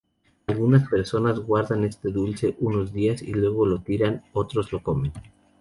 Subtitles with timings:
[0.47, 5.13] Algunas personas guardan este dulce unos días y luego lo tiran, otros lo comen.